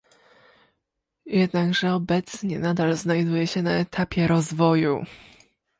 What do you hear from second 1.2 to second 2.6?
Jednakże obecnie